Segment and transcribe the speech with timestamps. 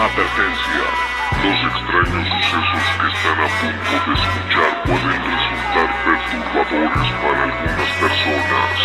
[0.00, 0.86] Advertencia.
[1.44, 8.76] Los extraños sucesos que están a punto de escuchar pueden resultar perturbadores para algunas personas.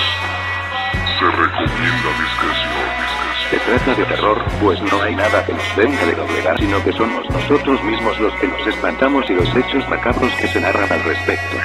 [1.16, 3.50] Se recomienda discreción, discreción.
[3.50, 6.92] Se trata de terror, pues no hay nada que nos venga de doblegar, sino que
[6.92, 11.02] somos nosotros mismos los que nos espantamos y los hechos macabros que se narran al
[11.02, 11.56] respecto.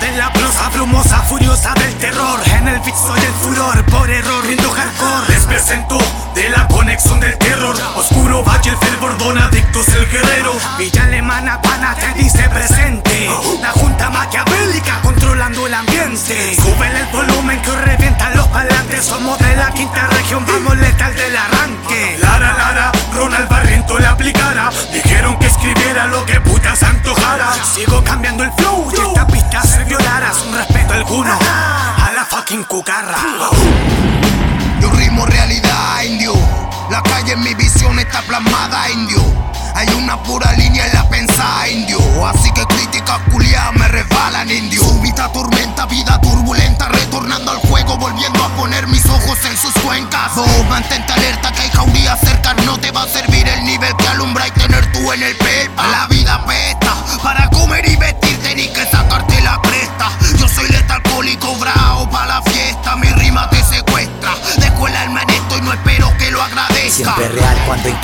[0.00, 4.44] de la prosa brumosa, furiosa del terror En el beat soy el furor, por error
[4.44, 5.98] rindo hardcore Les presento
[10.78, 13.30] Villa alemana, pana, te dice presente.
[13.62, 16.54] La junta maquiavélica controlando el ambiente.
[16.54, 21.34] Sube el volumen que revienta los palantes Somos de la quinta región, vamos letal del
[21.34, 22.18] arranque.
[22.20, 27.54] Lara, Lara, Ronald Barriento le aplicara Dijeron que escribiera lo que puta se antojara.
[27.74, 31.32] Sigo cambiando el flow y esta pista se violara Sin respeto alguno.
[31.32, 33.18] A la fucking cucarra.
[34.80, 36.34] Yo rimo realidad, indio.
[36.90, 39.22] La calle en mi visión está plasmada, indio.
[39.76, 41.98] Hay una pura línea en la pensada, indio.
[42.26, 44.80] Así que críticas culiadas me resbalan, indio.
[44.80, 50.32] Súbita tormenta, vida turbulenta, retornando al juego, volviendo a poner mis ojos en sus cuencas.
[50.34, 54.08] Oh, mantente alerta que hay jauría cerca, no te va a servir el nivel que
[54.08, 55.55] alumbra y tener tú en el pepa.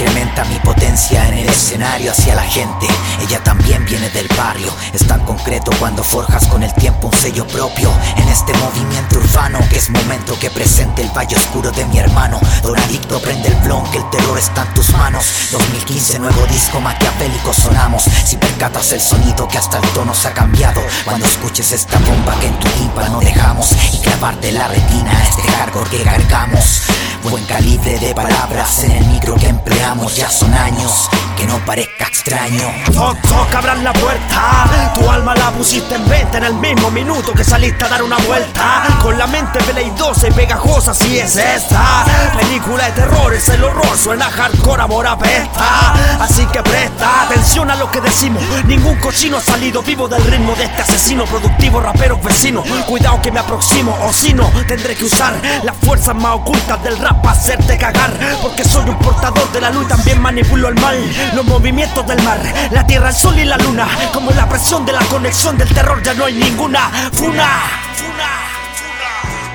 [0.03, 2.87] Incrementa mi potencia en el escenario hacia la gente.
[3.21, 4.73] Ella también viene del barrio.
[4.93, 9.61] Es tan concreto cuando forjas con el tiempo un sello propio en este movimiento urbano.
[9.71, 12.41] Que es momento que presente el valle oscuro de mi hermano.
[12.63, 15.25] Don Adicto prende el blon, que el terror está en tus manos.
[15.53, 18.03] 2015, nuevo disco maquiavélico sonamos.
[18.03, 20.81] Si percatas el sonido que hasta el tono se ha cambiado.
[21.05, 25.91] Cuando escuches esta bomba que en tu tímpano dejamos y clavarte la retina este hardcore
[25.91, 26.83] que cargamos.
[27.31, 31.09] Buen calibre de palabras en el micro que empleamos, ya son años.
[31.37, 32.69] Que no parezca extraño.
[32.93, 34.93] Toc, toc, abran la puerta.
[34.95, 38.17] Tu alma la pusiste en venta en el mismo minuto que saliste a dar una
[38.19, 38.83] vuelta.
[39.01, 42.05] Con la mente veleidosa y pegajosa, si es esta.
[42.37, 45.95] Película de terror, es el horror, suena hardcore, amor apesta.
[46.21, 48.43] Así que presta atención a lo que decimos.
[48.67, 52.63] Ningún cochino ha salido vivo del ritmo de este asesino productivo, rapero vecino.
[52.87, 56.99] Cuidado que me aproximo, o si no, tendré que usar las fuerzas más ocultas del
[56.99, 58.13] rap para hacerte cagar.
[58.41, 60.97] Porque soy un portador de la luz y también manipulo el mal.
[61.35, 62.41] Los movimientos del mar,
[62.71, 63.89] la tierra, el sol y la luna.
[64.13, 66.91] Como la presión de la conexión del terror, ya no hay ninguna.
[67.13, 67.63] Funa,
[67.97, 68.53] funa.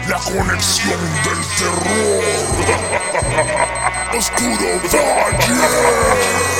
[0.07, 2.23] La conexión del terror.
[4.17, 6.57] Oscuro Valle.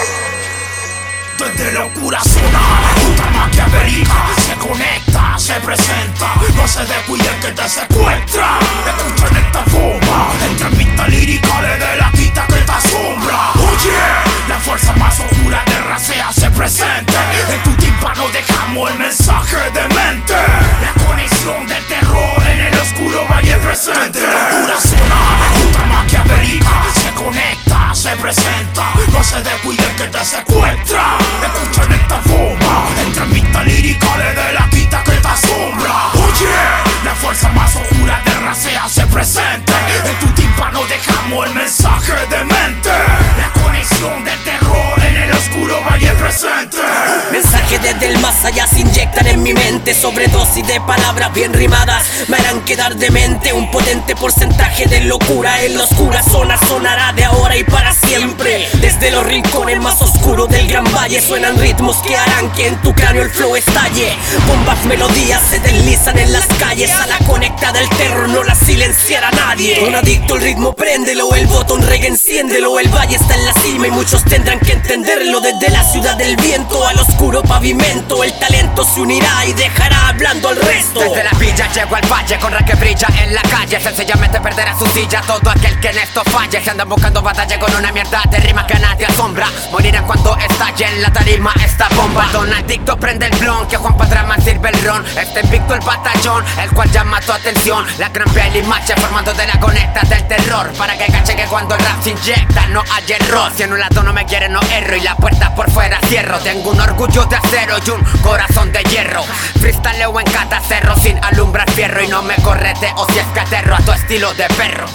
[1.37, 6.27] Desde locura suena la puta maquiavélica Se conecta, se presenta.
[6.55, 8.59] No se descuide que te secuestra.
[8.85, 13.51] Escuchen esta bomba Entre pista lírica le de la quita que te asombra.
[13.55, 13.99] Oye,
[14.47, 17.13] la fuerza más oscura de rasea se presente.
[17.49, 20.35] En tu tímpano dejamos el mensaje de mente.
[20.81, 24.19] La conexión del terror en el oscuro valle presente.
[24.19, 28.93] Suena la puta maquiavélica Se conecta, se presenta.
[29.11, 30.56] No se descuide que te secuestra
[40.97, 42.89] dejamos el mensaje de mente.
[43.37, 46.77] La conexión del terror en el oscuro valle presente.
[47.31, 49.93] Mensaje desde el más allá se inyectan en mi mente.
[49.93, 53.53] Sobredosis de palabras bien rimadas Me harán quedar demente.
[53.53, 58.67] Un potente porcentaje de locura En la oscura zona sonará de ahora y para siempre
[58.99, 62.95] Desde los rincones más oscuros del gran valle Suenan ritmos que harán que en tu
[62.95, 64.15] cráneo el flow estalle.
[64.47, 66.89] Bombas melodías se deslizan en las calles.
[66.89, 69.83] A la conecta del terror no la silenciará nadie.
[69.87, 71.35] Un adicto al ritmo préndelo.
[71.35, 72.79] El botón reggae enciéndelo.
[72.79, 75.41] El valle está en la cima y muchos tendrán que entenderlo.
[75.41, 80.49] Desde la ciudad del viento al oscuro pavimento El talento se unirá y dejará hablando
[80.49, 81.01] al resto.
[81.01, 83.79] Desde la villa llego al valle con ra que brilla en la calle.
[83.79, 86.63] Sencillamente perderá su silla todo aquel que en esto falle.
[86.63, 89.47] Se andan buscando batalla con una mierda de rima que a nadie asombra.
[89.71, 92.27] Morirán cuando estalle en la tarima esta bomba.
[92.31, 95.03] Don Adicto prende el blon que Juan Padrama sirve el ron.
[95.17, 97.85] Este invicto el batallón el cual llama tu atención.
[97.97, 100.71] La gran piel y macha formando de la conecta del terror.
[100.77, 103.51] Para que cache que cuando el rap se inyecta no hay error.
[103.55, 104.95] Si en un lado no me quiere no erro.
[104.95, 106.39] Y la puerta por fuera cierro.
[106.39, 109.23] Tengo un orgullo de acero y un corazón de hierro.
[109.59, 110.61] Freestyleo en cada
[111.01, 112.03] sin alumbrar fierro.
[112.03, 114.85] Y no me correteo si es que aterro a tu estilo De perro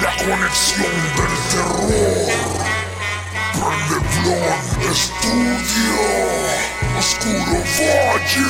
[0.00, 2.34] La conexión del terror.
[3.52, 5.98] Prende Estudio.
[6.98, 8.44] Oscuro Valle.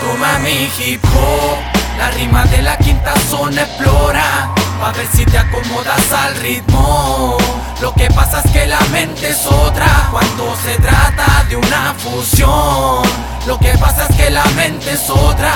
[0.00, 1.58] Toma mi hip hop,
[1.98, 7.36] la rima de la quinta zona explora, pa' ver si te acomodas al ritmo.
[7.80, 13.02] Lo que pasa es que la mente es otra cuando se trata de una fusión.
[13.46, 15.52] Lo que pasa es que la mente es otra,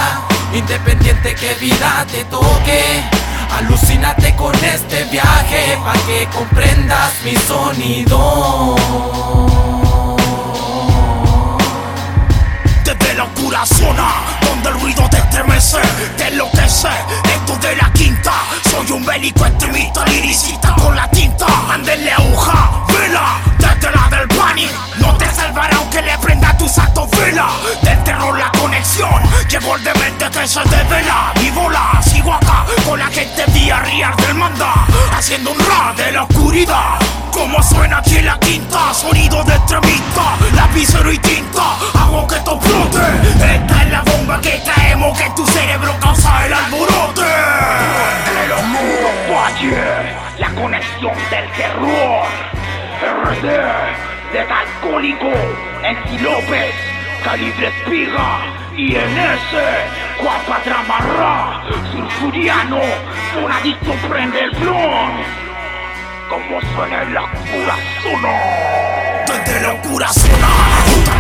[0.52, 3.05] independiente que vida te toque.
[3.51, 8.77] Alucínate con este viaje para que comprendas mi sonido.
[12.85, 15.79] Desde la oscura zona, donde el ruido te estremece,
[16.17, 16.89] te enloquece.
[17.25, 18.33] Esto de la quinta,
[18.71, 21.47] soy un bélico extremista, liricista con la tinta.
[21.71, 24.75] Andenle aguja, vela, desde la del pánico.
[24.99, 27.49] No te salvará aunque le prenda tus actos vela.
[27.83, 31.32] Del terror la conexión, llevo el demente que se devela.
[31.40, 34.87] Vivo la, sigo acá, con la gente real del manda.
[35.17, 36.99] Haciendo un rap de la oscuridad.
[37.32, 42.56] Como suena aquí en la quinta, sonido de extremista, lapicero y tinta, hago que esto
[42.56, 42.99] explote.
[43.55, 47.23] Esta es la bomba que traemos que tu cerebro causa el alborote.
[48.26, 52.26] Entre los mundos falle la conexión del terror.
[53.02, 53.43] RD,
[54.32, 55.31] de Alcohólico,
[55.82, 56.75] MC López,
[57.26, 58.38] Calibre Espiga,
[58.76, 62.81] INS, Guapa Tramarra, Surfuriano,
[63.43, 65.11] un adicto prende el blon.
[66.28, 68.32] Como suena en la oscura zona.
[69.26, 71.16] Desde la oscura zona,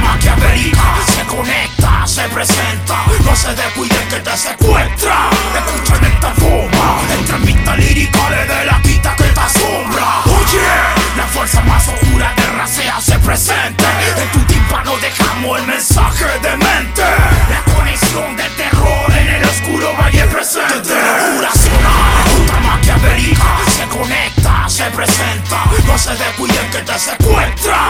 [14.16, 17.02] En tu tímpano dejamos el mensaje de mente.
[17.50, 20.94] La conexión del terror en el oscuro valle presente.
[20.94, 27.88] Desde la maquiavélica se conecta, se presenta, no se descuiden que te secuestra.